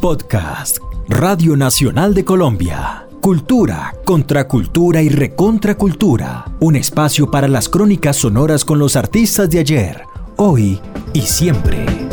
Podcast 0.00 0.78
Radio 1.08 1.56
Nacional 1.56 2.14
de 2.14 2.24
Colombia. 2.24 3.06
Cultura, 3.20 3.94
contracultura 4.04 5.02
y 5.02 5.08
recontracultura. 5.08 6.44
Un 6.60 6.76
espacio 6.76 7.30
para 7.30 7.48
las 7.48 7.68
crónicas 7.68 8.16
sonoras 8.16 8.64
con 8.64 8.78
los 8.78 8.96
artistas 8.96 9.50
de 9.50 9.58
ayer, 9.58 10.02
hoy 10.36 10.80
y 11.12 11.22
siempre. 11.22 12.05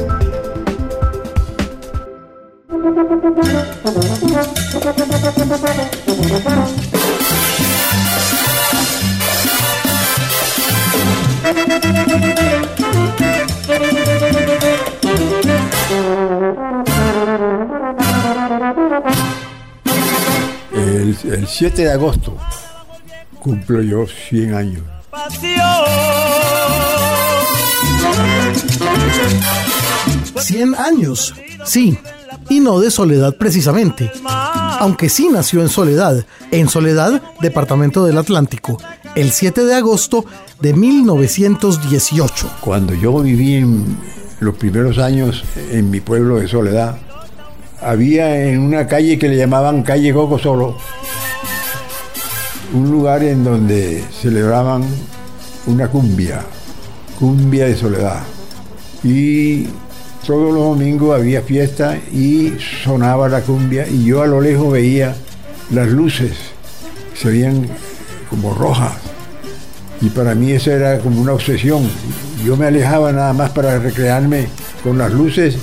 7 21.63 21.81
de 21.81 21.91
agosto 21.93 22.35
cumplo 23.39 23.81
yo 23.81 24.05
100 24.05 24.53
años. 24.53 24.83
¿100 30.35 30.75
años? 30.77 31.33
Sí, 31.63 31.97
y 32.49 32.59
no 32.59 32.81
de 32.81 32.91
Soledad 32.91 33.37
precisamente, 33.37 34.11
aunque 34.25 35.07
sí 35.07 35.29
nació 35.31 35.61
en 35.61 35.69
Soledad, 35.69 36.25
en 36.51 36.67
Soledad, 36.67 37.21
departamento 37.39 38.05
del 38.05 38.17
Atlántico, 38.17 38.77
el 39.15 39.31
7 39.31 39.63
de 39.63 39.75
agosto 39.75 40.25
de 40.59 40.73
1918. 40.73 42.51
Cuando 42.59 42.93
yo 42.93 43.17
viví 43.21 43.55
en 43.55 43.97
los 44.41 44.55
primeros 44.55 44.97
años 44.97 45.45
en 45.71 45.89
mi 45.89 46.01
pueblo 46.01 46.39
de 46.41 46.49
Soledad, 46.49 46.97
había 47.81 48.49
en 48.49 48.59
una 48.59 48.85
calle 48.85 49.17
que 49.17 49.29
le 49.29 49.37
llamaban 49.37 49.83
calle 49.83 50.13
Coco 50.13 50.37
Solo, 50.37 50.75
un 52.73 52.89
lugar 52.89 53.23
en 53.23 53.43
donde 53.43 54.03
celebraban 54.21 54.83
una 55.67 55.87
cumbia, 55.87 56.41
cumbia 57.19 57.65
de 57.65 57.75
soledad. 57.75 58.21
Y 59.03 59.67
todos 60.25 60.53
los 60.53 60.63
domingos 60.63 61.15
había 61.15 61.41
fiesta 61.41 61.97
y 62.11 62.53
sonaba 62.83 63.29
la 63.29 63.41
cumbia 63.41 63.87
y 63.87 64.05
yo 64.05 64.23
a 64.23 64.27
lo 64.27 64.41
lejos 64.41 64.71
veía 64.71 65.15
las 65.71 65.87
luces, 65.89 66.31
se 67.13 67.29
veían 67.29 67.67
como 68.29 68.53
rojas. 68.53 68.93
Y 70.01 70.09
para 70.09 70.35
mí 70.35 70.51
eso 70.51 70.71
era 70.71 70.99
como 70.99 71.21
una 71.21 71.33
obsesión. 71.33 71.83
Yo 72.43 72.57
me 72.57 72.65
alejaba 72.65 73.11
nada 73.11 73.33
más 73.33 73.51
para 73.51 73.79
recrearme 73.79 74.47
con 74.83 74.97
las 74.97 75.13
luces 75.13 75.57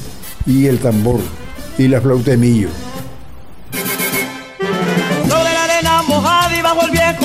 y 0.47 0.67
el 0.67 0.79
tambor 0.79 1.21
y 1.77 1.89
la 1.89 2.01
flauta 2.01 2.31
de 2.31 2.37
millo. 2.37 2.69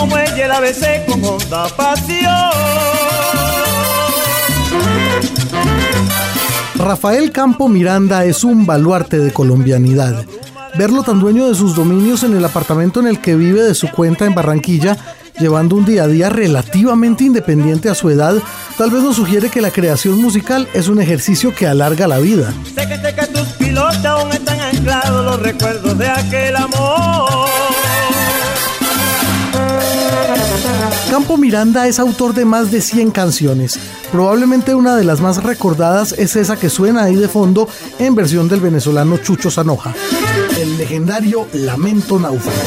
Muelle 0.06 0.48
la 0.48 0.60
besé 0.60 1.04
con 1.08 1.24
honda 1.24 1.68
pasión. 1.76 3.26
Rafael 6.76 7.32
Campo 7.32 7.68
Miranda 7.68 8.26
es 8.26 8.44
un 8.44 8.66
baluarte 8.66 9.18
de 9.18 9.32
colombianidad. 9.32 10.26
Verlo 10.78 11.04
tan 11.04 11.20
dueño 11.20 11.48
de 11.48 11.56
sus 11.56 11.74
dominios 11.74 12.24
en 12.24 12.36
el 12.36 12.44
apartamento 12.44 13.00
en 13.00 13.08
el 13.08 13.22
que 13.22 13.36
vive 13.36 13.64
de 13.64 13.74
su 13.74 13.90
cuenta 13.90 14.26
en 14.26 14.36
Barranquilla, 14.36 14.98
llevando 15.40 15.78
un 15.78 15.86
día 15.86 16.04
a 16.04 16.08
día 16.08 16.30
relativamente 16.30 17.24
independiente 17.24 17.90
a 17.90 17.96
su 17.96 18.10
edad, 18.10 18.36
tal 18.78 18.92
vez 18.92 19.02
nos 19.02 19.16
sugiere 19.16 19.50
que 19.50 19.62
la 19.62 19.72
creación 19.72 20.22
musical 20.22 20.68
es 20.74 20.90
un 20.90 21.02
ejercicio 21.02 21.56
que 21.56 21.66
alarga 21.66 22.08
la 22.08 22.20
vida. 22.20 22.54
Sé 22.76 22.88
que, 22.88 22.98
sé 22.98 23.16
que 23.16 23.28
tus 23.28 23.48
pilotos 23.54 24.06
aún 24.06 24.32
están 24.34 24.60
anclados 24.60 25.26
los 25.26 25.40
recuerdos 25.40 25.98
de 25.98 26.10
aquel 26.10 26.56
amor. 26.58 27.55
Campo 31.16 31.38
Miranda 31.38 31.88
es 31.88 31.98
autor 31.98 32.34
de 32.34 32.44
más 32.44 32.72
de 32.72 32.82
100 32.82 33.12
canciones. 33.12 33.80
Probablemente 34.12 34.76
una 34.76 34.98
de 34.98 35.06
las 35.06 35.22
más 35.22 35.42
recordadas 35.42 36.12
es 36.12 36.36
esa 36.36 36.58
que 36.58 36.70
suena 36.70 37.04
ahí 37.04 37.16
de 37.16 37.30
fondo 37.30 37.70
en 38.00 38.16
versión 38.16 38.50
del 38.50 38.60
venezolano 38.60 39.16
Chucho 39.20 39.50
Zanoja, 39.50 39.96
el 40.60 40.78
legendario 40.78 41.48
Lamento 41.54 42.20
Náufrago. 42.20 42.60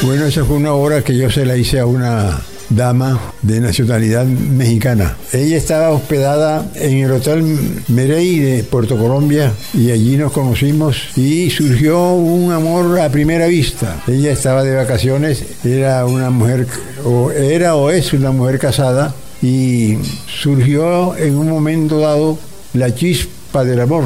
Bueno, 0.00 0.24
esa 0.24 0.42
fue 0.46 0.56
una 0.56 0.72
obra 0.72 1.04
que 1.04 1.14
yo 1.14 1.30
se 1.30 1.44
la 1.44 1.58
hice 1.58 1.78
a 1.78 1.84
una 1.84 2.40
dama 2.74 3.20
de 3.42 3.60
nacionalidad 3.60 4.24
mexicana. 4.24 5.16
Ella 5.32 5.56
estaba 5.56 5.90
hospedada 5.90 6.66
en 6.74 6.98
el 6.98 7.12
Hotel 7.12 7.82
Merey 7.88 8.38
de 8.38 8.64
Puerto 8.64 8.96
Colombia 8.96 9.52
y 9.74 9.90
allí 9.90 10.16
nos 10.16 10.32
conocimos 10.32 11.16
y 11.16 11.50
surgió 11.50 12.14
un 12.14 12.52
amor 12.52 12.98
a 13.00 13.10
primera 13.10 13.46
vista. 13.46 14.02
Ella 14.06 14.32
estaba 14.32 14.62
de 14.62 14.74
vacaciones, 14.74 15.44
era 15.64 16.06
una 16.06 16.30
mujer, 16.30 16.66
o 17.04 17.30
era 17.30 17.76
o 17.76 17.90
es 17.90 18.12
una 18.12 18.30
mujer 18.30 18.58
casada 18.58 19.14
y 19.42 19.98
surgió 20.26 21.16
en 21.16 21.36
un 21.36 21.48
momento 21.48 21.98
dado 21.98 22.38
la 22.74 22.94
chispa 22.94 23.64
del 23.64 23.80
amor. 23.80 24.04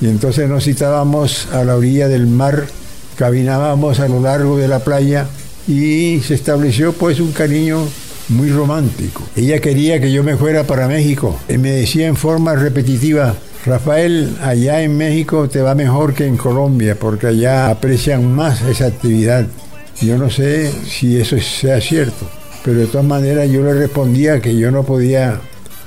Y 0.00 0.06
entonces 0.06 0.48
nos 0.48 0.64
citábamos 0.64 1.48
a 1.52 1.64
la 1.64 1.76
orilla 1.76 2.08
del 2.08 2.26
mar, 2.26 2.64
caminábamos 3.16 4.00
a 4.00 4.08
lo 4.08 4.20
largo 4.20 4.56
de 4.56 4.68
la 4.68 4.80
playa 4.80 5.28
y 5.66 6.20
se 6.20 6.34
estableció 6.34 6.92
pues 6.92 7.20
un 7.20 7.32
cariño 7.32 7.86
muy 8.28 8.50
romántico. 8.50 9.22
Ella 9.36 9.60
quería 9.60 10.00
que 10.00 10.12
yo 10.12 10.22
me 10.22 10.36
fuera 10.36 10.64
para 10.64 10.88
México 10.88 11.38
y 11.48 11.58
me 11.58 11.70
decía 11.70 12.06
en 12.06 12.16
forma 12.16 12.54
repetitiva, 12.54 13.34
Rafael, 13.66 14.36
allá 14.42 14.82
en 14.82 14.96
México 14.96 15.48
te 15.48 15.62
va 15.62 15.74
mejor 15.74 16.14
que 16.14 16.26
en 16.26 16.36
Colombia 16.36 16.96
porque 16.98 17.28
allá 17.28 17.70
aprecian 17.70 18.34
más 18.34 18.62
esa 18.62 18.86
actividad. 18.86 19.46
Yo 20.00 20.18
no 20.18 20.28
sé 20.28 20.72
si 20.86 21.16
eso 21.18 21.38
sea 21.38 21.80
cierto, 21.80 22.28
pero 22.64 22.80
de 22.80 22.86
todas 22.86 23.06
maneras 23.06 23.48
yo 23.50 23.62
le 23.62 23.74
respondía 23.74 24.40
que 24.40 24.56
yo 24.56 24.70
no 24.70 24.82
podía 24.82 25.40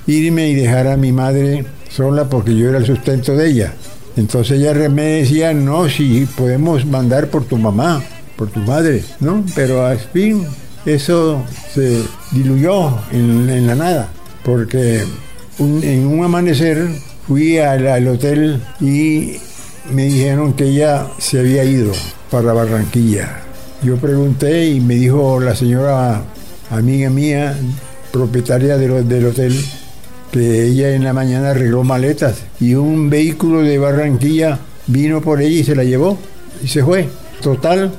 irme 0.07 0.49
y 0.49 0.55
dejar 0.55 0.87
a 0.87 0.97
mi 0.97 1.11
madre 1.11 1.65
sola 1.89 2.29
porque 2.29 2.55
yo 2.55 2.69
era 2.69 2.77
el 2.77 2.85
sustento 2.85 3.35
de 3.35 3.49
ella. 3.49 3.73
Entonces 4.15 4.59
ella 4.59 4.89
me 4.89 5.03
decía, 5.03 5.53
no, 5.53 5.87
si 5.89 6.25
podemos 6.35 6.85
mandar 6.85 7.27
por 7.27 7.45
tu 7.45 7.57
mamá 7.57 8.01
por 8.37 8.49
tu 8.49 8.59
madre, 8.61 9.03
¿no? 9.19 9.43
Pero 9.55 9.85
al 9.85 9.99
fin 9.99 10.45
eso 10.85 11.43
se 11.73 12.03
diluyó 12.31 12.97
en, 13.11 13.67
la 13.67 13.75
nada, 13.75 14.09
porque 14.43 15.03
en 15.59 16.07
un 16.07 16.23
amanecer 16.23 16.87
fui 17.27 17.57
al, 17.57 18.07
hotel 18.07 18.61
y 18.79 19.33
me 19.91 20.05
dijeron 20.05 20.53
que 20.53 20.65
ella 20.65 21.07
se 21.17 21.39
había 21.39 21.63
ido 21.65 21.91
para 22.31 22.53
Barranquilla. 22.53 23.41
Yo 23.83 23.97
pregunté 23.97 24.67
y 24.69 24.79
me 24.79 24.95
dijo 24.95 25.39
la 25.39 25.55
señora 25.55 26.23
amiga 26.69 27.09
mía, 27.09 27.55
propietaria 28.11 28.77
del 28.77 29.25
hotel, 29.25 29.53
que 30.31 30.67
ella 30.67 30.91
en 30.91 31.03
la 31.03 31.13
mañana 31.13 31.51
arregló 31.51 31.83
maletas 31.83 32.43
y 32.59 32.75
un 32.75 33.09
vehículo 33.09 33.61
de 33.61 33.77
Barranquilla 33.77 34.59
vino 34.87 35.21
por 35.21 35.41
ella 35.41 35.59
y 35.59 35.63
se 35.63 35.75
la 35.75 35.83
llevó 35.83 36.17
y 36.63 36.67
se 36.67 36.83
fue. 36.83 37.09
Total, 37.41 37.91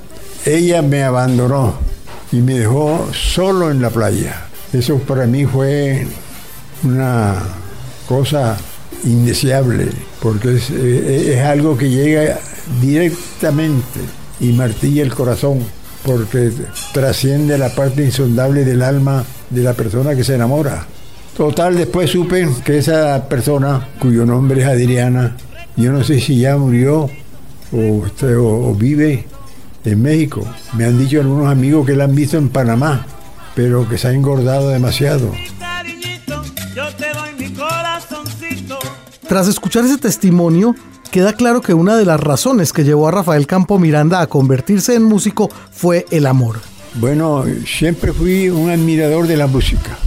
ella 0.44 0.82
me 0.82 1.03
abandonó 1.03 1.75
y 2.32 2.37
me 2.37 2.59
dejó 2.59 3.09
solo 3.12 3.71
en 3.71 3.82
la 3.82 3.91
playa. 3.91 4.47
Eso 4.72 4.99
para 4.99 5.26
mí 5.26 5.47
fue 5.47 6.06
una 6.84 7.37
cosa 8.06 8.56
indeseable, 9.04 9.88
porque 10.21 10.56
es, 10.56 10.71
eh, 10.71 11.41
algo 11.41 11.76
que 11.76 11.88
llega 11.88 12.38
directamente 12.81 14.00
y 14.41 14.53
martilla 14.53 15.03
el 15.03 15.15
corazón, 15.15 15.60
porque 16.04 16.50
trasciende 16.93 17.59
la 17.59 17.75
parte 17.75 18.05
insondable 18.05 18.65
del 18.65 18.82
alma 18.82 19.25
de 19.50 19.62
la 19.62 19.75
persona 19.75 20.15
que 20.15 20.25
se 20.25 20.34
enamora. 20.34 20.87
Total, 21.37 21.76
después 21.76 22.10
supe 22.10 22.49
que 22.65 22.78
esa 22.78 23.29
persona, 23.29 23.88
cuyo 24.00 24.26
nombre 24.26 24.61
es 24.61 24.67
Adriana, 24.67 25.37
yo 25.76 25.93
no 25.93 26.02
sé 26.02 26.20
si 26.20 26.41
ya 26.41 26.56
murió 26.56 27.08
o, 27.73 28.05
o 28.05 28.75
vive, 28.75 29.26
en 29.88 30.02
México. 30.02 30.44
Me 30.75 30.85
han 30.85 30.99
dicho 30.99 31.20
algunos 31.20 31.50
amigos 31.50 31.87
que 31.87 31.96
la 31.96 32.05
han 32.05 32.14
visto 32.14 32.37
en 32.37 32.49
Panamá, 32.49 33.06
pero 33.55 33.88
que 33.88 33.99
se 33.99 34.08
ha 34.08 34.12
engordado 34.12 34.69
demasiado. 34.70 35.32
Tras 39.29 39.46
escuchar 39.49 39.85
ese 39.85 39.99
testimonio, 39.99 40.75
queda 41.11 41.35
claro 41.35 41.61
que 41.61 41.75
una 41.75 41.96
de 41.96 42.05
las 42.05 42.19
razones 42.19 42.73
que 42.73 42.85
llevó 42.85 43.08
a 43.08 43.11
Rafael 43.11 43.46
Campo 43.46 43.79
Miranda 43.79 44.20
a 44.20 44.26
convertirse 44.26 44.94
en 44.94 45.02
músico 45.02 45.50
fue 45.70 46.06
el 46.11 46.26
amor. 46.26 46.61
Bueno, 46.94 47.44
siempre 47.67 48.12
fui 48.12 48.49
un 48.49 48.70
admirador 48.70 49.26
de 49.26 49.37
la 49.37 49.46
música. 49.46 49.99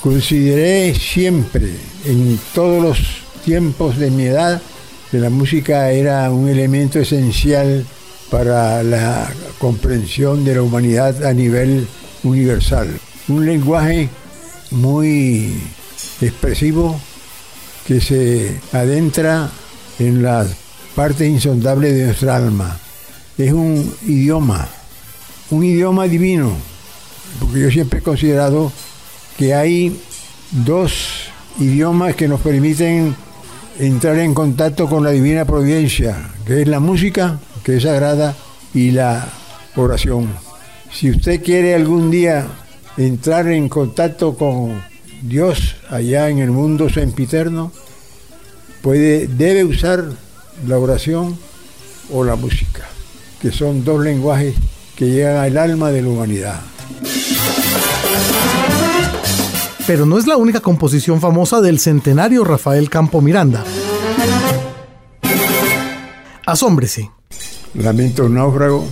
Consideré 0.00 0.94
siempre, 0.94 1.74
en 2.04 2.38
todos 2.54 2.82
los 2.82 2.98
tiempos 3.44 3.98
de 3.98 4.10
mi 4.10 4.24
edad, 4.24 4.62
que 5.10 5.18
la 5.18 5.30
música 5.30 5.90
era 5.90 6.30
un 6.30 6.48
elemento 6.48 6.98
esencial 6.98 7.84
para 8.32 8.82
la 8.82 9.30
comprensión 9.58 10.42
de 10.42 10.54
la 10.54 10.62
humanidad 10.62 11.22
a 11.22 11.34
nivel 11.34 11.86
universal. 12.24 12.88
Un 13.28 13.44
lenguaje 13.44 14.08
muy 14.70 15.52
expresivo, 16.22 16.98
que 17.86 18.00
se 18.00 18.58
adentra 18.72 19.50
en 19.98 20.22
las 20.22 20.48
partes 20.96 21.28
insondables 21.28 21.94
de 21.94 22.06
nuestra 22.06 22.36
alma. 22.36 22.78
Es 23.36 23.52
un 23.52 23.94
idioma, 24.06 24.66
un 25.50 25.64
idioma 25.64 26.08
divino, 26.08 26.56
porque 27.38 27.60
yo 27.60 27.70
siempre 27.70 27.98
he 27.98 28.02
considerado 28.02 28.72
que 29.36 29.52
hay 29.52 30.00
dos 30.52 31.24
idiomas 31.60 32.16
que 32.16 32.28
nos 32.28 32.40
permiten 32.40 33.14
entrar 33.78 34.18
en 34.20 34.32
contacto 34.32 34.88
con 34.88 35.04
la 35.04 35.10
divina 35.10 35.44
providencia, 35.44 36.30
que 36.46 36.62
es 36.62 36.68
la 36.68 36.80
música, 36.80 37.38
que 37.64 37.76
es 37.76 37.82
sagrada, 37.82 38.34
y 38.74 38.90
la 38.90 39.28
oración. 39.76 40.28
Si 40.90 41.10
usted 41.10 41.42
quiere 41.42 41.74
algún 41.74 42.10
día 42.10 42.46
entrar 42.96 43.48
en 43.48 43.68
contacto 43.68 44.34
con 44.36 44.82
Dios 45.22 45.76
allá 45.90 46.28
en 46.28 46.38
el 46.38 46.50
mundo 46.50 46.88
sempiterno, 46.88 47.72
puede, 48.82 49.26
debe 49.26 49.64
usar 49.64 50.04
la 50.66 50.78
oración 50.78 51.38
o 52.12 52.24
la 52.24 52.36
música, 52.36 52.86
que 53.40 53.52
son 53.52 53.84
dos 53.84 54.02
lenguajes 54.02 54.54
que 54.96 55.06
llegan 55.06 55.36
al 55.36 55.56
alma 55.56 55.90
de 55.90 56.02
la 56.02 56.08
humanidad. 56.08 56.60
Pero 59.86 60.06
no 60.06 60.18
es 60.18 60.26
la 60.26 60.36
única 60.36 60.60
composición 60.60 61.20
famosa 61.20 61.60
del 61.60 61.80
centenario 61.80 62.44
Rafael 62.44 62.88
Campo 62.88 63.20
Miranda. 63.20 63.64
Asómbrese. 66.46 67.10
Lamento 67.74 68.28
náufrago. 68.28 68.86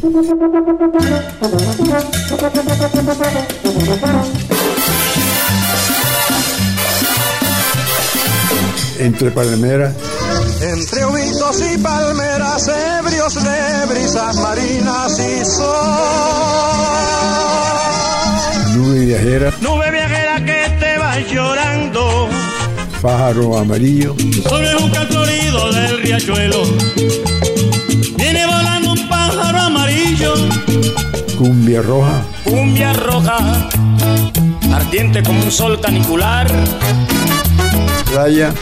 Entre 8.99 9.31
palmeras. 9.31 9.95
Entre 10.63 11.07
huitos 11.07 11.63
y 11.73 11.79
palmeras, 11.79 12.71
ebrios 12.99 13.35
de 13.35 13.87
brisas 13.89 14.37
marinas 14.37 15.19
y 15.19 15.45
sol. 15.45 15.77
Nube 18.77 18.99
viajera. 19.01 19.53
Nube 19.61 19.91
viajera 19.91 20.45
que 20.45 20.77
te 20.79 20.99
va 20.99 21.19
llorando. 21.21 22.20
Pájaro 23.03 23.57
amarillo. 23.57 24.15
Sobre 24.47 24.77
un 24.77 24.93
florido 24.93 25.73
del 25.73 26.03
riachuelo. 26.03 26.65
Viene 28.17 28.45
volando 28.47 28.93
un 28.93 29.09
pájaro 29.09 29.59
amarillo. 29.59 30.35
Cumbia 31.39 31.81
roja. 31.81 32.23
Cumbia 32.45 32.93
roja. 32.93 33.69
Ardiente 34.75 35.23
como 35.23 35.43
un 35.43 35.51
sol 35.51 35.81
canicular. 35.81 36.47
Playa. 38.11 38.53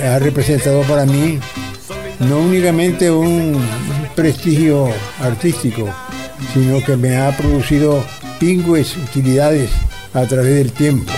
ha 0.07 0.19
representado 0.19 0.83
para 0.83 1.07
mí 1.07 1.41
no 2.21 2.39
únicamente 2.39 3.11
un 3.11 3.59
prestigio 4.15 4.89
artístico, 5.21 5.89
sino 6.53 6.85
que 6.85 6.97
me 6.97 7.17
ha 7.17 7.37
producido 7.37 8.05
pingües 8.39 8.97
utilidades 8.97 9.71
a 10.13 10.25
través 10.27 10.55
del 10.55 10.73
tiempo. 10.73 11.13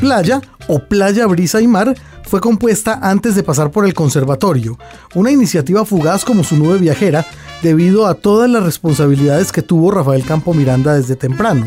Playa 0.00 0.40
o 0.66 0.80
Playa 0.80 1.26
Brisa 1.26 1.60
y 1.60 1.68
Mar 1.68 1.94
fue 2.32 2.40
compuesta 2.40 2.98
antes 3.02 3.34
de 3.34 3.42
pasar 3.42 3.70
por 3.70 3.84
el 3.84 3.92
conservatorio, 3.92 4.78
una 5.14 5.30
iniciativa 5.30 5.84
fugaz 5.84 6.24
como 6.24 6.42
su 6.42 6.56
nube 6.56 6.78
viajera 6.78 7.26
debido 7.60 8.06
a 8.06 8.14
todas 8.14 8.48
las 8.48 8.62
responsabilidades 8.62 9.52
que 9.52 9.60
tuvo 9.60 9.90
Rafael 9.90 10.24
Campo 10.24 10.54
Miranda 10.54 10.94
desde 10.94 11.14
temprano. 11.14 11.66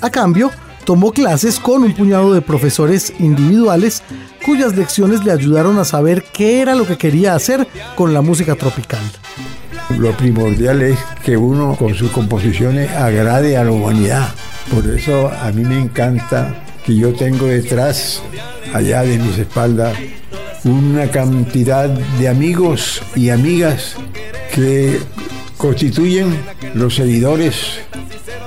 A 0.00 0.10
cambio, 0.10 0.50
tomó 0.84 1.12
clases 1.12 1.60
con 1.60 1.84
un 1.84 1.94
puñado 1.94 2.34
de 2.34 2.42
profesores 2.42 3.12
individuales 3.20 4.02
cuyas 4.44 4.76
lecciones 4.76 5.24
le 5.24 5.30
ayudaron 5.30 5.78
a 5.78 5.84
saber 5.84 6.24
qué 6.32 6.60
era 6.60 6.74
lo 6.74 6.88
que 6.88 6.98
quería 6.98 7.36
hacer 7.36 7.68
con 7.94 8.12
la 8.12 8.20
música 8.20 8.56
tropical. 8.56 9.04
Lo 9.96 10.10
primordial 10.16 10.82
es 10.82 10.98
que 11.22 11.36
uno 11.36 11.76
con 11.76 11.94
sus 11.94 12.10
composiciones 12.10 12.90
agrade 12.90 13.56
a 13.56 13.62
la 13.62 13.70
humanidad. 13.70 14.34
Por 14.74 14.88
eso 14.88 15.30
a 15.30 15.52
mí 15.52 15.62
me 15.62 15.78
encanta 15.78 16.64
que 16.84 16.96
yo 16.96 17.12
tengo 17.14 17.46
detrás, 17.46 18.22
allá 18.72 19.02
de 19.02 19.18
mis 19.18 19.38
espaldas, 19.38 19.96
una 20.64 21.10
cantidad 21.10 21.88
de 21.88 22.28
amigos 22.28 23.02
y 23.14 23.30
amigas 23.30 23.96
que 24.54 25.00
constituyen 25.56 26.36
los 26.74 26.96
seguidores 26.96 27.80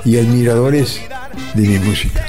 y 0.06 0.18
admiradores 0.18 1.00
de 1.54 1.68
mi 1.68 1.80
música. 1.80 2.26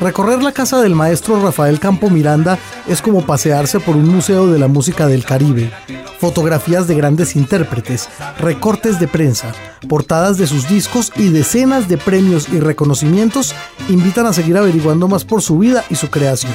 Recorrer 0.00 0.42
la 0.42 0.52
casa 0.52 0.82
del 0.82 0.94
maestro 0.94 1.40
Rafael 1.40 1.78
Campo 1.78 2.10
Miranda 2.10 2.58
es 2.88 3.00
como 3.00 3.24
pasearse 3.24 3.80
por 3.80 3.96
un 3.96 4.08
museo 4.08 4.48
de 4.48 4.58
la 4.58 4.68
música 4.68 5.06
del 5.06 5.24
Caribe. 5.24 5.70
Fotografías 6.18 6.86
de 6.86 6.94
grandes 6.94 7.36
intérpretes, 7.36 8.08
recortes 8.38 8.98
de 9.00 9.08
prensa, 9.08 9.52
portadas 9.88 10.38
de 10.38 10.46
sus 10.46 10.68
discos 10.68 11.12
y 11.16 11.28
decenas 11.28 11.88
de 11.88 11.98
premios 11.98 12.48
y 12.48 12.60
reconocimientos 12.60 13.54
invitan 13.88 14.26
a 14.26 14.32
seguir 14.32 14.56
averiguando 14.56 15.08
más 15.08 15.24
por 15.24 15.42
su 15.42 15.58
vida 15.58 15.84
y 15.90 15.96
su 15.96 16.08
creación. 16.10 16.52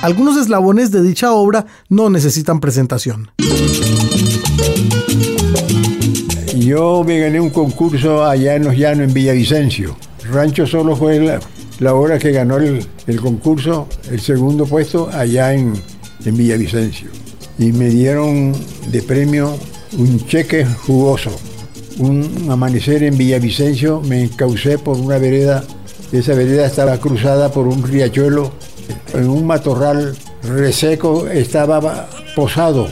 Algunos 0.00 0.36
eslabones 0.36 0.90
de 0.92 1.02
dicha 1.02 1.32
obra 1.32 1.66
no 1.88 2.08
necesitan 2.08 2.60
presentación. 2.60 3.30
Yo 6.56 7.02
me 7.04 7.18
gané 7.18 7.40
un 7.40 7.50
concurso 7.50 8.24
allá 8.24 8.54
en 8.54 8.64
los 8.64 8.76
llanos, 8.76 9.08
en 9.08 9.14
Villavicencio. 9.14 9.96
Rancho 10.30 10.66
Solo 10.66 10.94
fue 10.96 11.40
la 11.80 11.94
obra 11.94 12.18
que 12.18 12.32
ganó 12.32 12.56
el, 12.56 12.86
concurso, 13.20 13.88
el 14.10 14.20
segundo 14.20 14.66
puesto 14.66 15.08
allá 15.12 15.54
en, 15.54 15.74
en 16.24 16.36
Villavicencio. 16.36 17.08
Y 17.58 17.72
me 17.72 17.88
dieron 17.88 18.54
de 18.90 19.02
premio 19.02 19.56
un 19.96 20.24
cheque 20.26 20.64
jugoso. 20.64 21.30
Un 21.98 22.48
amanecer 22.50 23.02
en 23.02 23.16
Villavicencio 23.16 24.00
me 24.00 24.22
encaucé 24.24 24.78
por 24.78 24.96
una 24.96 25.18
vereda. 25.18 25.64
Esa 26.12 26.34
vereda 26.34 26.66
estaba 26.66 26.98
cruzada 26.98 27.50
por 27.50 27.66
un 27.66 27.82
riachuelo. 27.82 28.52
En 29.14 29.28
un 29.28 29.46
matorral 29.46 30.16
reseco 30.42 31.26
estaba 31.26 32.08
posado 32.34 32.88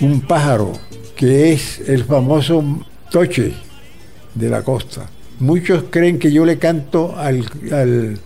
un 0.00 0.20
pájaro 0.22 0.72
que 1.14 1.52
es 1.52 1.80
el 1.80 2.04
famoso 2.04 2.64
toche 3.10 3.52
de 4.34 4.48
la 4.48 4.62
costa. 4.62 5.08
Muchos 5.40 5.84
creen 5.90 6.18
que 6.18 6.30
yo 6.30 6.44
le 6.44 6.58
canto 6.58 7.16
al, 7.16 7.44
al, 7.72 8.18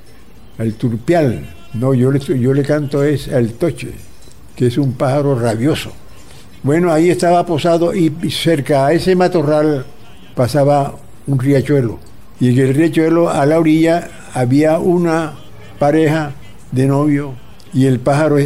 al 0.59 0.75
turpial. 0.75 1.47
No, 1.73 1.94
yo 1.94 2.11
le, 2.11 2.18
yo 2.18 2.52
le 2.52 2.62
canto 2.62 3.02
es 3.02 3.28
al 3.28 3.52
toche, 3.52 3.92
que 4.56 4.66
es 4.66 4.78
un 4.78 4.92
pájaro 4.92 5.38
rabioso. 5.38 5.92
Bueno, 6.64 6.92
ahí 6.92 7.11
estaba 7.11 7.44
posado 7.47 7.94
y 7.94 8.11
cerca 8.30 8.87
a 8.87 8.92
ese 8.92 9.14
matorral 9.14 9.85
pasaba 10.35 10.97
un 11.26 11.38
riachuelo. 11.38 11.99
Y 12.40 12.49
en 12.49 12.59
el 12.59 12.75
riachuelo, 12.75 13.30
a 13.30 13.47
la 13.47 13.59
orilla, 13.59 14.09
había 14.33 14.78
una 14.78 15.35
pareja 15.78 16.33
de 16.73 16.87
novio 16.87 17.35
y 17.73 17.87
el 17.87 18.00
pájaro 18.00 18.38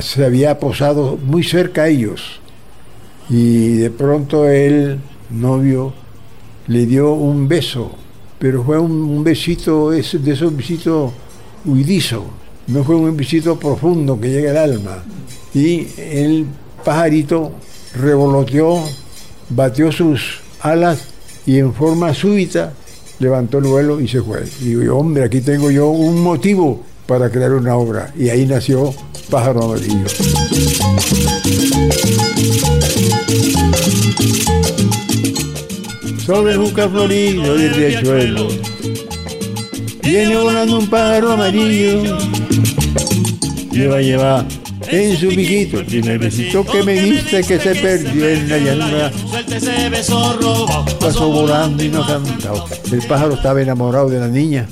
se 0.00 0.24
había 0.24 0.58
posado 0.58 1.16
muy 1.16 1.42
cerca 1.42 1.82
a 1.82 1.88
ellos. 1.88 2.40
Y 3.28 3.78
de 3.78 3.90
pronto 3.90 4.48
el 4.48 5.00
novio 5.30 5.92
le 6.66 6.86
dio 6.86 7.12
un 7.12 7.48
beso, 7.48 7.96
pero 8.42 8.64
fue 8.64 8.76
un, 8.76 9.22
besito, 9.22 9.90
de 9.90 10.00
esos 10.00 10.56
besitos 10.56 11.12
huidizo, 11.64 12.24
no 12.66 12.82
fue 12.82 12.96
un 12.96 13.16
besito 13.16 13.56
profundo 13.56 14.20
que 14.20 14.30
llega 14.30 14.50
al 14.50 14.72
alma. 14.72 15.04
Y 15.54 15.86
el 15.96 16.46
pajarito 16.84 17.52
revoloteó, 17.94 18.82
batió 19.48 19.92
sus 19.92 20.40
alas 20.60 21.04
y 21.46 21.60
en 21.60 21.72
forma 21.72 22.12
súbita 22.14 22.72
levantó 23.20 23.58
el 23.58 23.64
vuelo 23.64 24.00
y 24.00 24.08
se 24.08 24.20
fue. 24.20 24.42
Y 24.60 24.74
digo, 24.74 24.98
hombre, 24.98 25.22
aquí 25.22 25.40
tengo 25.40 25.70
yo 25.70 25.90
un 25.90 26.20
motivo 26.20 26.82
para 27.06 27.30
crear 27.30 27.52
una 27.52 27.76
obra. 27.76 28.12
Y 28.18 28.28
ahí 28.28 28.44
nació 28.44 28.92
Pájaro 29.30 29.66
Amarillo. 29.66 30.06
Sobre 36.24 36.56
un 36.56 36.68
florido 36.68 37.56
de 37.56 37.68
riachuelo 37.68 38.46
viene 40.04 40.36
volando 40.36 40.78
un 40.78 40.86
pájaro 40.88 41.32
amarillo. 41.32 42.16
Lleva, 43.72 44.00
lleva 44.00 44.46
en 44.88 45.16
su 45.16 45.28
piquito 45.30 45.80
el 45.80 45.86
primer 45.86 46.20
besito 46.20 46.64
que 46.64 46.84
me 46.84 46.92
diste 46.94 47.42
que 47.42 47.58
se 47.58 47.74
perdió 47.74 48.28
en 48.28 48.48
la 48.48 48.58
llanura. 48.58 49.12
Pasó 51.00 51.28
volando 51.28 51.82
y 51.82 51.88
no 51.88 52.06
cantó. 52.06 52.66
El 52.92 53.02
pájaro 53.08 53.34
estaba 53.34 53.60
enamorado 53.60 54.08
de 54.08 54.20
la 54.20 54.28
niña. 54.28 54.68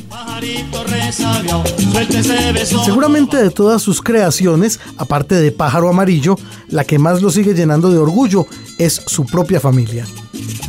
Seguramente 2.84 3.38
de 3.38 3.50
todas 3.50 3.82
sus 3.82 4.00
creaciones, 4.02 4.78
aparte 4.98 5.34
de 5.34 5.50
Pájaro 5.50 5.88
Amarillo, 5.88 6.36
la 6.68 6.84
que 6.84 7.00
más 7.00 7.20
lo 7.22 7.30
sigue 7.30 7.54
llenando 7.54 7.90
de 7.90 7.98
orgullo 7.98 8.46
es 8.78 9.02
su 9.06 9.26
propia 9.26 9.58
familia. 9.58 10.06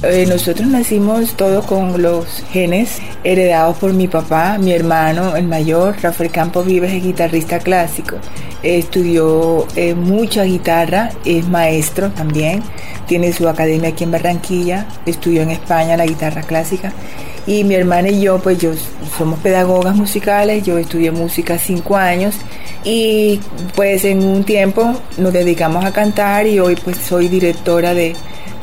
Eh, 0.04 0.26
nosotros 0.26 0.68
nacimos 0.68 1.36
todos 1.36 1.64
con 1.68 2.02
los 2.02 2.26
genes 2.52 2.98
heredados 3.24 3.78
por 3.78 3.94
mi 3.94 4.08
papá, 4.08 4.58
mi 4.58 4.72
hermano, 4.72 5.36
el 5.36 5.48
mayor, 5.48 5.96
Rafael 6.02 6.32
Campos 6.32 6.66
Vives, 6.66 6.92
es 6.92 7.04
guitarrista 7.04 7.60
clásico. 7.60 8.16
estudió 8.64 9.68
eh, 9.76 9.94
mucha 9.94 10.44
guitarra, 10.44 11.12
es 11.24 11.48
maestro 11.48 12.10
también, 12.10 12.64
tiene 13.08 13.32
su 13.32 13.48
academia 13.48 13.90
aquí 13.90 14.04
en 14.04 14.12
Barranquilla, 14.12 14.88
estudió 15.06 15.44
en 15.44 15.52
España 15.52 15.96
la 15.96 16.08
guitarra 16.08 16.42
clásica. 16.42 16.92
Y 17.48 17.64
mi 17.64 17.76
hermana 17.76 18.10
y 18.10 18.22
yo, 18.22 18.40
pues 18.40 18.60
yo 18.60 18.72
somos 19.18 19.40
pedagogas 19.40 19.96
musicales, 19.96 20.64
yo 20.64 20.78
estudié 20.78 21.12
música 21.12 21.58
cinco 21.58 21.98
años 21.98 22.36
y 22.84 23.40
pues 23.76 24.06
en 24.06 24.24
un 24.24 24.44
tiempo 24.44 24.94
nos 25.18 25.34
dedicamos 25.34 25.84
a 25.86 25.92
cantar 25.92 26.46
y 26.48 26.60
hoy 26.60 26.76
pues 26.76 26.98
soy 26.98 27.28
directora 27.28 27.94
de, 27.94 28.16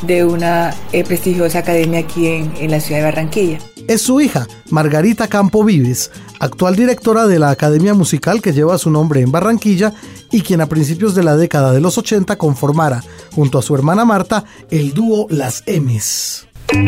de 0.02 0.24
una 0.24 0.74
eh, 0.92 1.04
prestigiosa 1.04 1.60
academia 1.60 2.00
aquí 2.00 2.26
en, 2.26 2.70
la 2.70 2.80
ciudad 2.80 3.00
de 3.00 3.04
Barranquilla. 3.04 3.58
Es 3.88 4.02
su 4.02 4.20
hija, 4.20 4.46
Margarita 4.70 5.28
Campo 5.28 5.64
Vives, 5.64 6.10
actual 6.40 6.76
directora 6.76 7.26
de 7.26 7.38
la 7.38 7.50
Academia 7.50 7.94
Musical 7.94 8.42
que 8.42 8.52
lleva 8.52 8.78
su 8.78 8.90
nombre 8.90 9.22
en 9.22 9.32
Barranquilla 9.32 9.94
y 10.30 10.42
quien 10.42 10.60
a 10.60 10.66
principios 10.66 11.14
de 11.14 11.22
la 11.22 11.36
década 11.36 11.72
de 11.72 11.80
los 11.80 11.96
80 11.96 12.36
conformara, 12.36 13.02
junto 13.34 13.58
a 13.58 13.62
su 13.62 13.74
hermana 13.74 14.04
Marta, 14.04 14.44
el 14.70 14.92
dúo 14.92 15.26
Las 15.30 15.64
M's. 15.66 16.47
El 16.70 16.80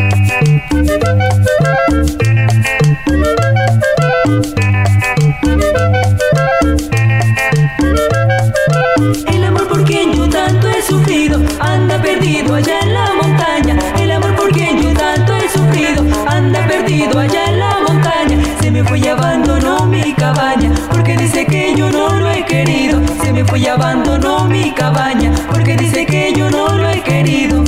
amor 9.43 9.67
por 9.67 9.83
quien 9.83 10.13
yo 10.13 10.29
tanto 10.29 10.67
he 10.69 10.83
sufrido 10.83 11.41
anda 11.59 11.99
perdido 11.99 12.53
allá 12.53 12.79
en 12.81 12.93
la 12.93 13.13
montaña. 13.21 13.79
El 13.99 14.11
amor 14.11 14.35
por 14.35 14.51
quien 14.51 14.79
yo 14.83 14.93
tanto 14.93 15.35
he 15.35 15.49
sufrido 15.49 16.05
anda 16.27 16.67
perdido 16.67 17.17
allá 17.19 17.45
en 17.49 17.59
la 17.59 17.79
montaña. 17.87 18.37
Se 18.61 18.69
me 18.69 18.83
fue 18.83 18.99
y 18.99 19.07
abandonó 19.07 19.87
mi 19.87 20.13
cabaña 20.13 20.71
porque 20.91 21.17
dice 21.17 21.47
que 21.47 21.73
yo 21.75 21.89
no 21.89 22.13
lo 22.19 22.29
he 22.29 22.45
querido. 22.45 23.01
Se 23.23 23.33
me 23.33 23.43
fue 23.43 23.59
y 23.59 23.65
abandonó 23.65 24.45
mi 24.45 24.71
cabaña 24.73 25.31
porque 25.49 25.75
dice 25.75 26.05
que 26.05 26.33
yo 26.33 26.51
no 26.51 26.67
lo 26.67 26.87
he 26.87 27.01
querido. 27.01 27.63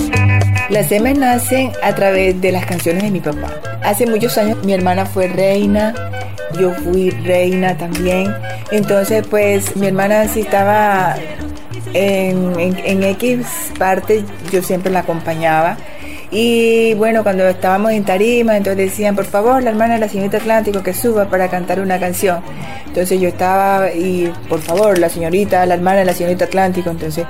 Las 0.73 0.91
M 0.91 1.13
nacen 1.13 1.71
a 1.83 1.93
través 1.93 2.41
de 2.41 2.51
las 2.51 2.65
canciones 2.65 3.03
de 3.03 3.11
mi 3.11 3.19
papá. 3.19 3.53
Hace 3.83 4.07
muchos 4.07 4.39
años 4.39 4.57
mi 4.65 4.73
hermana 4.73 5.05
fue 5.05 5.27
reina, 5.27 5.93
yo 6.59 6.73
fui 6.73 7.11
reina 7.11 7.77
también. 7.77 8.33
Entonces, 8.71 9.23
pues 9.29 9.75
mi 9.75 9.85
hermana 9.85 10.27
si 10.27 10.39
estaba 10.39 11.15
en, 11.93 12.59
en, 12.59 13.03
X 13.03 13.45
parte, 13.77 14.23
yo 14.51 14.63
siempre 14.63 14.91
la 14.91 15.01
acompañaba. 15.01 15.77
Y 16.31 16.95
bueno, 16.95 17.21
cuando 17.21 17.47
estábamos 17.47 17.91
en 17.91 18.03
tarima, 18.03 18.57
entonces 18.57 18.89
decían, 18.89 19.15
por 19.15 19.25
favor, 19.25 19.61
la 19.61 19.69
hermana 19.69 19.93
de 19.93 19.99
la 19.99 20.09
señorita 20.09 20.37
Atlántico 20.37 20.81
que 20.81 20.95
suba 20.95 21.29
para 21.29 21.49
cantar 21.49 21.81
una 21.81 21.99
canción. 21.99 22.41
Entonces 22.87 23.21
yo 23.21 23.27
estaba 23.27 23.93
y, 23.93 24.33
por 24.49 24.59
favor, 24.59 24.97
la 24.97 25.09
señorita, 25.09 25.67
la 25.67 25.75
hermana 25.75 25.99
de 25.99 26.05
la 26.05 26.13
señorita 26.13 26.45
Atlántico. 26.45 26.89
Entonces 26.89 27.27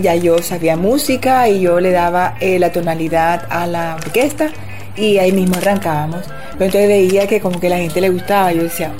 ya 0.00 0.14
yo 0.14 0.38
sabía 0.38 0.76
música 0.76 1.48
y 1.48 1.60
yo 1.60 1.80
le 1.80 1.90
daba 1.90 2.34
eh, 2.40 2.58
la 2.58 2.72
tonalidad 2.72 3.46
a 3.50 3.66
la 3.66 3.96
orquesta 3.96 4.50
y 4.96 5.18
ahí 5.18 5.32
mismo 5.32 5.56
arrancábamos. 5.56 6.24
Pero 6.52 6.64
entonces 6.66 6.88
veía 6.88 7.26
que 7.26 7.40
como 7.40 7.60
que 7.60 7.68
la 7.68 7.78
gente 7.78 8.00
le 8.00 8.10
gustaba, 8.10 8.52
yo 8.52 8.64
decía, 8.64 8.92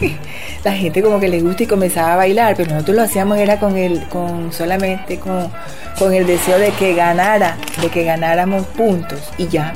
la 0.64 0.72
gente 0.72 1.02
como 1.02 1.20
que 1.20 1.28
le 1.28 1.40
gusta 1.40 1.62
y 1.62 1.66
comenzaba 1.66 2.14
a 2.14 2.16
bailar, 2.16 2.56
pero 2.56 2.72
nosotros 2.72 2.96
lo 2.96 3.02
hacíamos 3.02 3.38
era 3.38 3.58
con 3.58 3.76
el, 3.76 4.02
con 4.08 4.52
solamente 4.52 5.18
con, 5.18 5.50
con 5.98 6.12
el 6.12 6.26
deseo 6.26 6.58
de 6.58 6.70
que 6.72 6.94
ganara, 6.94 7.56
de 7.80 7.88
que 7.88 8.04
ganáramos 8.04 8.66
puntos 8.66 9.20
y 9.38 9.48
ya. 9.48 9.72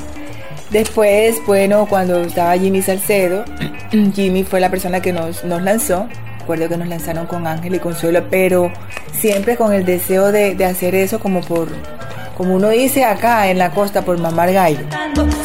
Después, 0.69 1.35
bueno, 1.45 1.85
cuando 1.89 2.21
estaba 2.21 2.57
Jimmy 2.57 2.81
Salcedo, 2.81 3.43
Jimmy 4.13 4.43
fue 4.43 4.59
la 4.59 4.69
persona 4.69 5.01
que 5.01 5.11
nos, 5.11 5.43
nos 5.43 5.61
lanzó 5.61 6.07
recuerdo 6.41 6.67
que 6.67 6.77
nos 6.77 6.87
lanzaron 6.87 7.27
con 7.27 7.45
Ángel 7.45 7.75
y 7.75 7.79
Consuelo, 7.79 8.23
pero 8.29 8.71
siempre 9.13 9.55
con 9.55 9.73
el 9.73 9.85
deseo 9.85 10.31
de, 10.31 10.55
de 10.55 10.65
hacer 10.65 10.95
eso 10.95 11.19
como 11.19 11.41
por, 11.41 11.67
como 12.35 12.55
uno 12.55 12.69
dice 12.69 13.05
acá 13.05 13.47
en 13.47 13.59
la 13.59 13.69
costa, 13.71 14.01
por 14.01 14.17
mamar 14.17 14.51
gallo. 14.51 14.79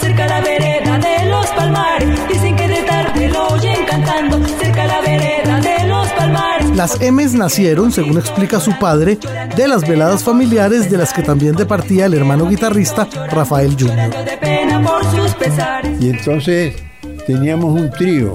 Cerca 0.00 0.26
la 0.26 0.40
vereda 0.40 0.98
de 0.98 1.28
los 1.28 1.46
palmares, 1.48 2.28
dicen 2.28 2.56
que 2.56 2.66
de 2.66 2.82
tarde 2.82 3.28
lo 3.28 3.48
oyen 3.48 3.84
cantando, 3.86 4.42
cerca 4.58 4.86
la 4.86 5.00
vereda 5.02 5.60
de 5.60 5.86
los 5.86 6.08
palmares. 6.12 6.70
Las 6.70 6.98
M's 7.00 7.34
nacieron, 7.34 7.92
según 7.92 8.16
explica 8.16 8.58
su 8.58 8.78
padre, 8.78 9.18
de 9.54 9.68
las 9.68 9.86
veladas 9.86 10.24
familiares 10.24 10.90
de 10.90 10.96
las 10.96 11.12
que 11.12 11.22
también 11.22 11.56
departía 11.56 12.06
el 12.06 12.14
hermano 12.14 12.48
guitarrista 12.48 13.06
Rafael 13.30 13.76
Jr. 13.78 14.10
Y 16.00 16.10
entonces 16.10 16.74
teníamos 17.26 17.78
un 17.78 17.90
trío, 17.90 18.34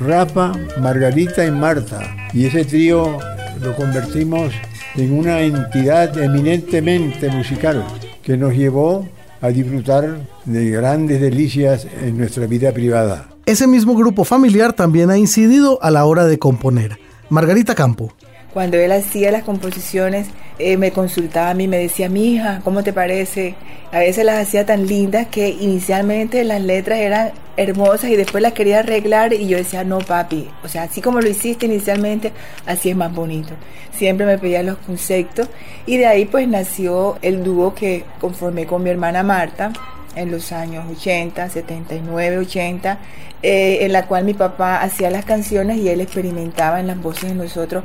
Rafa, 0.00 0.52
Margarita 0.80 1.44
y 1.44 1.50
Marta. 1.50 2.00
Y 2.32 2.46
ese 2.46 2.64
trío 2.64 3.18
lo 3.60 3.76
convertimos 3.76 4.52
en 4.96 5.12
una 5.12 5.40
entidad 5.40 6.16
eminentemente 6.18 7.28
musical 7.30 7.84
que 8.22 8.36
nos 8.36 8.54
llevó 8.54 9.06
a 9.40 9.48
disfrutar 9.48 10.18
de 10.44 10.70
grandes 10.70 11.20
delicias 11.20 11.86
en 12.02 12.18
nuestra 12.18 12.46
vida 12.46 12.72
privada. 12.72 13.28
Ese 13.46 13.66
mismo 13.66 13.94
grupo 13.96 14.24
familiar 14.24 14.72
también 14.72 15.10
ha 15.10 15.18
incidido 15.18 15.82
a 15.82 15.90
la 15.90 16.04
hora 16.04 16.26
de 16.26 16.38
componer. 16.38 16.98
Margarita 17.28 17.74
Campo. 17.74 18.12
Cuando 18.52 18.76
él 18.76 18.92
hacía 18.92 19.30
las 19.30 19.44
composiciones, 19.44 20.28
eh, 20.58 20.76
me 20.76 20.92
consultaba 20.92 21.50
a 21.50 21.54
mí, 21.54 21.68
me 21.68 21.78
decía, 21.78 22.08
mi 22.08 22.34
hija, 22.34 22.60
¿cómo 22.62 22.82
te 22.82 22.92
parece? 22.92 23.54
A 23.90 23.98
veces 23.98 24.24
las 24.24 24.46
hacía 24.46 24.66
tan 24.66 24.86
lindas 24.86 25.26
que 25.28 25.48
inicialmente 25.48 26.44
las 26.44 26.60
letras 26.60 26.98
eran 26.98 27.32
hermosas 27.56 28.10
y 28.10 28.16
después 28.16 28.42
las 28.42 28.52
quería 28.52 28.80
arreglar 28.80 29.32
y 29.32 29.48
yo 29.48 29.56
decía, 29.56 29.84
no 29.84 29.98
papi, 29.98 30.48
o 30.62 30.68
sea, 30.68 30.84
así 30.84 31.00
como 31.00 31.20
lo 31.20 31.28
hiciste 31.28 31.66
inicialmente, 31.66 32.32
así 32.66 32.90
es 32.90 32.96
más 32.96 33.12
bonito. 33.14 33.54
Siempre 33.96 34.26
me 34.26 34.38
pedía 34.38 34.62
los 34.62 34.78
conceptos 34.78 35.48
y 35.86 35.96
de 35.96 36.06
ahí 36.06 36.26
pues 36.26 36.46
nació 36.46 37.18
el 37.22 37.44
dúo 37.44 37.74
que 37.74 38.04
conformé 38.20 38.66
con 38.66 38.82
mi 38.82 38.90
hermana 38.90 39.22
Marta 39.22 39.72
en 40.16 40.30
los 40.30 40.52
años 40.52 40.84
80, 40.90 41.50
79, 41.50 42.38
80, 42.38 42.98
en 43.42 43.92
la 43.92 44.06
cual 44.06 44.24
mi 44.24 44.34
papá 44.34 44.82
hacía 44.82 45.10
las 45.10 45.24
canciones 45.24 45.78
y 45.78 45.88
él 45.88 46.00
experimentaba 46.00 46.80
en 46.80 46.86
las 46.86 47.00
voces 47.00 47.30
de 47.30 47.34
nosotros. 47.34 47.84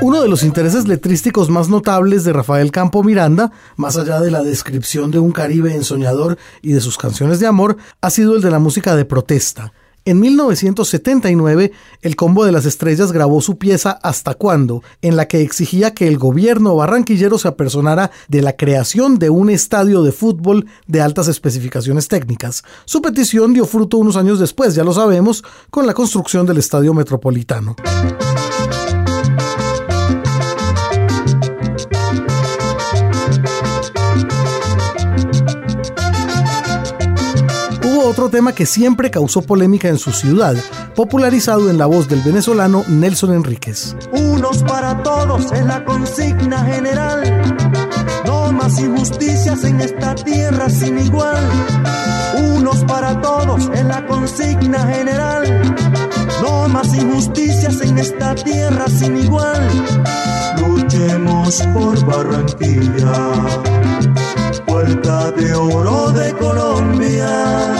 Uno 0.00 0.22
de 0.22 0.28
los 0.28 0.42
intereses 0.42 0.88
letrísticos 0.88 1.50
más 1.50 1.68
notables 1.68 2.24
de 2.24 2.32
Rafael 2.32 2.70
Campo 2.70 3.02
Miranda, 3.02 3.52
más 3.76 3.96
allá 3.98 4.20
de 4.20 4.30
la 4.30 4.42
descripción 4.42 5.10
de 5.10 5.18
un 5.18 5.32
Caribe 5.32 5.74
ensoñador 5.74 6.38
y 6.62 6.72
de 6.72 6.80
sus 6.80 6.96
canciones 6.96 7.40
de 7.40 7.46
amor, 7.46 7.76
ha 8.00 8.08
sido 8.08 8.36
el 8.36 8.42
de 8.42 8.50
la 8.50 8.58
música 8.58 8.96
de 8.96 9.04
protesta. 9.04 9.72
En 10.08 10.20
1979, 10.20 11.70
el 12.00 12.16
Combo 12.16 12.46
de 12.46 12.50
las 12.50 12.64
Estrellas 12.64 13.12
grabó 13.12 13.42
su 13.42 13.58
pieza 13.58 13.90
Hasta 13.90 14.32
cuándo, 14.32 14.82
en 15.02 15.16
la 15.16 15.28
que 15.28 15.42
exigía 15.42 15.92
que 15.92 16.08
el 16.08 16.16
gobierno 16.16 16.74
barranquillero 16.74 17.36
se 17.36 17.46
apersonara 17.46 18.10
de 18.26 18.40
la 18.40 18.56
creación 18.56 19.18
de 19.18 19.28
un 19.28 19.50
estadio 19.50 20.02
de 20.02 20.12
fútbol 20.12 20.64
de 20.86 21.02
altas 21.02 21.28
especificaciones 21.28 22.08
técnicas. 22.08 22.64
Su 22.86 23.02
petición 23.02 23.52
dio 23.52 23.66
fruto 23.66 23.98
unos 23.98 24.16
años 24.16 24.38
después, 24.38 24.74
ya 24.74 24.82
lo 24.82 24.94
sabemos, 24.94 25.44
con 25.68 25.86
la 25.86 25.92
construcción 25.92 26.46
del 26.46 26.56
Estadio 26.56 26.94
Metropolitano. 26.94 27.76
Otro 38.08 38.30
tema 38.30 38.54
que 38.54 38.64
siempre 38.64 39.10
causó 39.10 39.42
polémica 39.42 39.88
en 39.88 39.98
su 39.98 40.12
ciudad, 40.12 40.56
popularizado 40.94 41.68
en 41.68 41.76
la 41.76 41.86
voz 41.86 42.08
del 42.08 42.22
venezolano 42.22 42.82
Nelson 42.88 43.34
Enríquez. 43.34 43.94
Unos 44.12 44.62
para 44.62 45.02
todos 45.02 45.52
es 45.52 45.64
la 45.66 45.84
consigna 45.84 46.64
general. 46.64 47.42
No 48.24 48.50
más 48.52 48.78
injusticias 48.80 49.62
en 49.64 49.80
esta 49.80 50.14
tierra 50.14 50.70
sin 50.70 50.98
igual. 50.98 51.42
Unos 52.54 52.82
para 52.84 53.20
todos 53.20 53.68
es 53.74 53.84
la 53.84 54.06
consigna 54.06 54.78
general. 54.86 55.76
No 56.42 56.68
más 56.68 56.94
injusticias 56.94 57.80
en 57.82 57.98
esta 57.98 58.34
tierra 58.34 58.86
sin 58.88 59.18
igual. 59.18 59.68
Luchemos 60.66 61.62
por 61.74 62.04
Barranquilla, 62.06 63.32
puerta 64.66 65.30
de 65.32 65.54
oro 65.54 66.10
de 66.12 66.32
Colombia. 66.32 67.77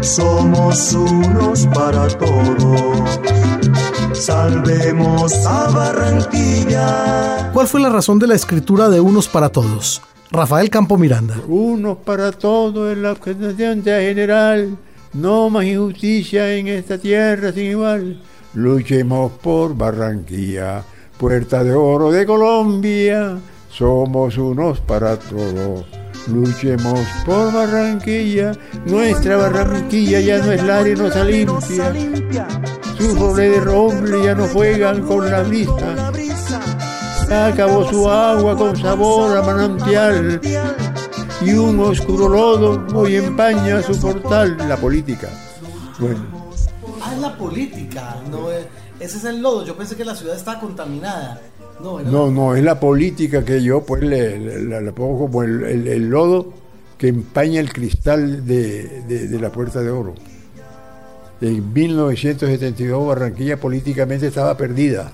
Somos 0.00 0.92
unos 0.92 1.66
para 1.74 2.06
todos. 2.08 3.20
Salvemos 4.12 5.46
a 5.46 5.68
Barranquilla. 5.70 7.50
¿Cuál 7.52 7.66
fue 7.66 7.80
la 7.80 7.88
razón 7.88 8.18
de 8.18 8.28
la 8.28 8.34
escritura 8.34 8.88
de 8.88 9.00
Unos 9.00 9.28
para 9.28 9.48
Todos? 9.48 10.00
Rafael 10.30 10.70
Campo 10.70 10.96
Miranda. 10.96 11.36
Unos 11.48 11.98
para 11.98 12.30
todos 12.32 12.92
en 12.92 13.02
la 13.02 13.12
organización 13.12 13.82
general. 13.82 14.76
No 15.14 15.50
más 15.50 15.64
injusticia 15.64 16.54
en 16.54 16.68
esta 16.68 16.98
tierra 16.98 17.52
sin 17.52 17.64
igual. 17.64 18.20
Luchemos 18.54 19.32
por 19.42 19.76
Barranquilla, 19.76 20.84
puerta 21.18 21.64
de 21.64 21.74
oro 21.74 22.10
de 22.12 22.24
Colombia. 22.24 23.38
Somos 23.70 24.38
unos 24.38 24.80
para 24.80 25.18
todos. 25.18 25.97
Luchemos 26.26 27.00
por 27.24 27.52
Barranquilla. 27.52 28.52
Nuestra 28.86 29.36
Barranquilla 29.36 30.20
ya 30.20 30.38
no 30.38 30.52
es 30.52 30.62
la 30.62 30.78
arenosa 30.78 31.24
limpia. 31.24 31.92
Sus 32.96 33.18
roles 33.18 33.52
de 33.52 33.60
roble 33.60 34.24
ya 34.24 34.34
no 34.34 34.46
juegan 34.48 35.02
con 35.02 35.30
la 35.30 35.42
brisa. 35.42 36.12
Acabó 37.30 37.88
su 37.88 38.08
agua 38.08 38.56
con 38.56 38.76
sabor 38.76 39.36
a 39.36 39.42
manantial 39.42 40.40
y 41.42 41.52
un 41.52 41.78
oscuro 41.80 42.28
lodo 42.28 42.86
hoy 42.94 43.16
empaña 43.16 43.82
su 43.82 43.98
portal, 44.00 44.56
la 44.68 44.76
política. 44.76 45.28
Bueno, 45.98 46.38
Ah, 47.00 47.12
es 47.14 47.20
la 47.20 47.36
política, 47.36 48.16
no 48.30 48.48
ese 48.50 49.18
es 49.18 49.24
el 49.24 49.40
lodo. 49.40 49.64
Yo 49.64 49.76
pensé 49.76 49.96
que 49.96 50.04
la 50.04 50.14
ciudad 50.16 50.36
estaba 50.36 50.60
contaminada. 50.60 51.40
No, 52.10 52.30
no, 52.30 52.54
es 52.56 52.62
la 52.64 52.80
política 52.80 53.44
que 53.44 53.62
yo 53.62 53.82
pues 53.82 54.02
le, 54.02 54.92
pongo 54.92 55.18
como 55.26 55.42
el 55.42 56.08
lodo 56.08 56.52
que 56.98 57.08
empaña 57.08 57.60
el 57.60 57.72
cristal 57.72 58.44
de, 58.44 59.02
de- 59.06 59.28
de 59.28 59.38
la 59.40 59.50
Puerta 59.50 59.80
de 59.80 59.90
Oro. 59.90 60.14
En 61.40 61.72
1972 61.72 63.06
Barranquilla 63.06 63.56
políticamente 63.58 64.26
estaba 64.26 64.56
perdida. 64.56 65.12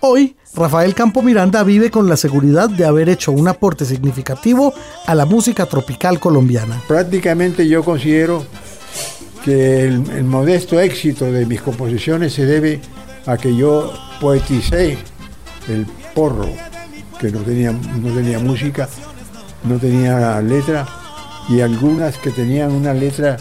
Hoy, 0.00 0.36
Rafael 0.54 0.94
Campo 0.94 1.22
Miranda 1.22 1.64
vive 1.64 1.90
con 1.90 2.08
la 2.08 2.16
seguridad 2.16 2.70
de 2.70 2.84
haber 2.84 3.08
hecho 3.08 3.32
un 3.32 3.48
aporte 3.48 3.84
significativo 3.84 4.72
a 5.06 5.14
la 5.16 5.26
música 5.26 5.66
tropical 5.66 6.20
colombiana. 6.20 6.80
Prácticamente 6.86 7.66
yo 7.66 7.82
considero 7.82 8.44
que 9.44 9.86
el, 9.86 10.24
modesto 10.24 10.78
éxito 10.78 11.24
de 11.32 11.46
mis 11.46 11.60
composiciones 11.60 12.32
se 12.32 12.46
debe 12.46 12.80
a 13.26 13.36
que 13.36 13.56
yo 13.56 13.92
poeticé 14.20 14.98
el 15.66 15.84
porro, 16.14 16.48
que 17.18 17.32
no 17.32 17.40
tenía, 17.40 17.72
no 17.72 18.14
tenía 18.14 18.38
música, 18.38 18.88
no 19.64 19.78
tenía 19.78 20.40
letra, 20.42 20.86
y 21.48 21.60
algunas 21.60 22.16
que 22.18 22.30
tenían 22.30 22.70
una 22.70 22.94
letra 22.94 23.36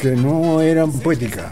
que 0.00 0.10
no 0.14 0.60
eran 0.60 0.92
poéticas. 0.92 1.50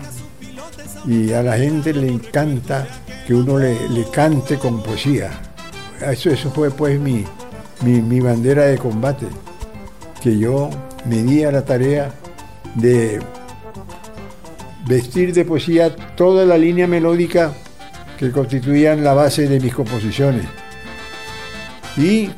Y 1.06 1.32
a 1.32 1.42
la 1.42 1.56
gente 1.58 1.92
le 1.92 2.06
encanta 2.06 2.86
que 3.26 3.34
uno 3.34 3.58
le, 3.58 4.04
cante 4.12 4.58
con 4.58 4.82
poesía. 4.82 5.30
Eso, 6.00 6.30
eso 6.30 6.50
fue 6.50 6.70
pues 6.70 6.98
mi, 7.00 7.24
mi, 7.82 8.00
mi 8.00 8.20
bandera 8.20 8.66
de 8.66 8.78
combate 8.78 9.26
que 10.22 10.38
yo 10.38 10.70
me 11.04 11.22
di 11.22 11.44
a 11.44 11.52
la 11.52 11.64
tarea 11.64 12.12
de 12.74 13.20
vestir 14.86 15.32
de 15.32 15.44
poesía 15.44 15.94
toda 16.16 16.44
la 16.44 16.58
línea 16.58 16.86
melódica 16.86 17.52
que 18.18 18.30
constituían 18.30 19.04
la 19.04 19.14
base 19.14 19.48
de 19.48 19.60
mis 19.60 19.74
composiciones. 19.74 20.46
Y 21.96 22.30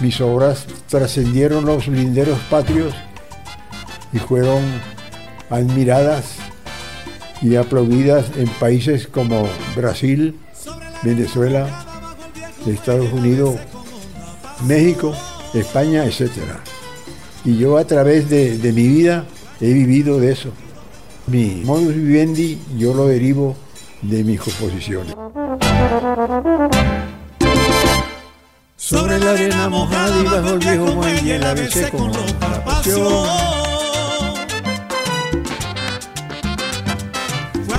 mis 0.00 0.20
obras 0.20 0.66
trascendieron 0.88 1.64
los 1.64 1.88
linderos 1.88 2.38
patrios 2.50 2.94
y 4.12 4.18
fueron 4.18 4.62
admiradas 5.50 6.36
y 7.42 7.56
aplaudidas 7.56 8.26
en 8.36 8.48
países 8.48 9.06
como 9.06 9.48
Brasil, 9.76 10.38
Venezuela, 11.02 11.86
Estados 12.66 13.12
Unidos, 13.12 13.56
México, 14.66 15.14
España, 15.54 16.04
etc. 16.04 16.30
Y 17.44 17.58
yo 17.58 17.78
a 17.78 17.84
través 17.84 18.28
de, 18.28 18.58
de 18.58 18.72
mi 18.72 18.88
vida 18.88 19.24
he 19.60 19.72
vivido 19.72 20.18
de 20.18 20.32
eso. 20.32 20.50
Mi 21.26 21.62
modus 21.64 21.94
vivendi 21.94 22.58
yo 22.76 22.94
lo 22.94 23.06
derivo 23.06 23.56
de 24.02 24.24
mis 24.24 24.40
composiciones. 24.40 25.14
Sobre 28.76 29.18
la 29.18 29.32
arena 29.32 29.68
mojada 29.68 30.20
y 30.20 30.24
bajo 30.24 30.48
el 30.50 30.58
viejo 30.58 30.86
muelle 30.94 31.38
la 31.38 31.54
besé 31.54 31.90
con 31.90 32.10
la 32.12 32.64
pasión. 32.64 33.57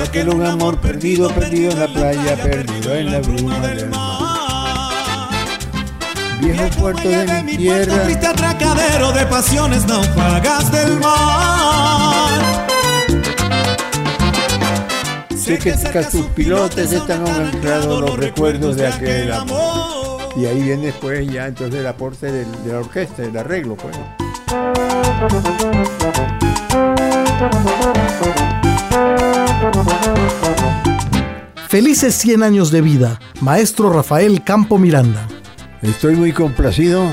Aquel 0.04 0.30
un 0.30 0.46
amor 0.46 0.78
perdido, 0.80 1.30
perdido 1.30 1.72
en 1.72 1.80
la 1.80 1.88
playa, 1.88 2.36
perdido 2.42 2.96
en 2.96 3.12
la 3.12 3.20
bruma 3.20 3.60
del 3.60 3.90
mar. 3.90 5.30
Viejo 6.42 6.70
puerto 6.80 7.10
de 7.10 7.44
mi 7.44 7.58
tierra, 7.58 8.04
Triste 8.04 8.28
atracadero 8.28 9.12
de 9.12 9.26
pasiones 9.26 9.86
náufragas 9.86 10.72
del 10.72 11.00
mar. 11.00 12.30
sé 15.36 15.58
que 15.58 15.74
cerca 15.76 16.08
tus 16.08 16.26
pilotes 16.28 16.92
están 16.92 17.28
anclados 17.28 18.02
los 18.02 18.16
recuerdos 18.18 18.76
de 18.76 18.88
aquel 18.88 19.32
amor. 19.34 20.30
Y 20.38 20.46
ahí 20.46 20.62
viene 20.62 20.88
después 20.88 21.28
ya 21.28 21.48
entonces 21.48 21.80
el 21.80 21.88
aporte 21.88 22.32
del- 22.32 22.64
de 22.64 22.72
la 22.74 22.80
orquesta, 22.80 23.24
el 23.24 23.36
arreglo, 23.36 23.76
pues. 23.76 23.96
Felices 31.70 32.16
100 32.16 32.42
años 32.42 32.72
de 32.72 32.82
vida, 32.82 33.20
maestro 33.42 33.94
Rafael 33.94 34.44
Campo 34.44 34.80
Miranda. 34.80 35.28
Estoy 35.84 36.16
muy 36.16 36.32
complacido 36.34 37.04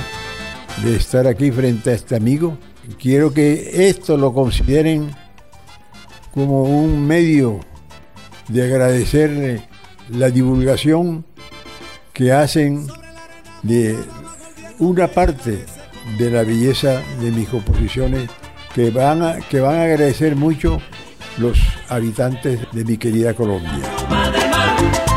de 0.83 0.97
estar 0.97 1.27
aquí 1.27 1.51
frente 1.51 1.91
a 1.91 1.93
este 1.93 2.17
amigo. 2.17 2.57
Quiero 2.99 3.35
que 3.35 3.91
esto 3.91 4.17
lo 4.17 4.33
consideren 4.33 5.11
como 6.33 6.63
un 6.63 7.07
medio 7.07 7.61
de 8.49 8.65
agradecerle 8.65 9.61
la 10.09 10.31
divulgación 10.31 11.27
que 12.15 12.33
hacen 12.33 12.87
de 13.63 13.95
una 14.79 15.07
parte 15.07 15.67
de 16.17 16.31
la 16.31 16.45
belleza 16.45 17.03
de 17.21 17.31
mis 17.31 17.47
composiciones 17.51 18.31
que 18.75 18.91
van 18.91 19.23
a, 19.23 19.37
que 19.37 19.61
van 19.61 19.77
a 19.77 19.83
agradecer 19.83 20.35
mucho 20.35 20.81
los 21.37 21.59
habitantes 21.91 22.61
de 22.73 22.85
mi 22.87 22.97
querida 22.97 23.35
Colombia. 23.35 24.16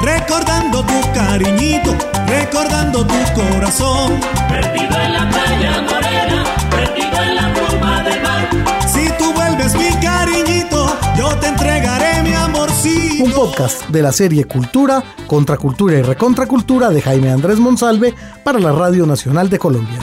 Recordando 0.01 0.83
tu 0.85 1.13
cariñito, 1.13 1.93
recordando 2.25 3.05
tu 3.05 3.15
corazón. 3.33 4.19
Perdido 4.47 4.97
en 4.97 5.13
la 5.13 5.29
playa 5.29 5.81
morena, 5.81 6.43
perdido 6.69 7.21
en 7.21 7.35
la 7.35 7.53
bruma 7.53 8.03
del 8.03 8.21
mar. 8.23 8.49
Si 8.87 9.09
tú 9.17 9.33
vuelves 9.33 9.75
mi 9.75 9.89
cariñito, 10.01 10.97
yo 11.17 11.35
te 11.39 11.47
entregaré 11.47 12.23
mi 12.23 12.33
amorcito. 12.33 13.25
Un 13.25 13.31
podcast 13.33 13.89
de 13.89 14.01
la 14.01 14.13
serie 14.13 14.45
Cultura, 14.45 15.03
Contracultura 15.27 15.97
y 15.97 16.01
Recontracultura 16.01 16.89
de 16.89 17.01
Jaime 17.01 17.31
Andrés 17.31 17.59
Monsalve 17.59 18.13
para 18.43 18.59
la 18.59 18.71
Radio 18.71 19.05
Nacional 19.05 19.49
de 19.49 19.59
Colombia. 19.59 19.99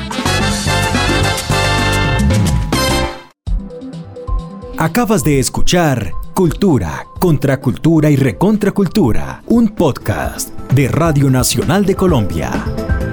Acabas 4.78 5.24
de 5.24 5.40
escuchar 5.40 6.12
Cultura, 6.36 7.06
Contracultura 7.18 8.10
y 8.10 8.16
Recontracultura, 8.16 9.42
un 9.46 9.70
podcast 9.70 10.50
de 10.74 10.86
Radio 10.86 11.30
Nacional 11.30 11.86
de 11.86 11.94
Colombia. 11.94 13.05